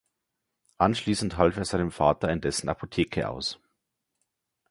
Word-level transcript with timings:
Anschließend 0.79 1.37
half 1.37 1.57
er 1.57 1.65
seinem 1.65 1.91
Vater 1.91 2.29
in 2.29 2.41
dessen 2.41 2.69
Apotheke 2.69 3.29
aus. 3.29 3.59